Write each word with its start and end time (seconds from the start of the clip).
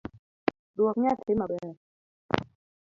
Duok 0.75 0.95
nyathi 1.01 1.33
maber 1.39 1.65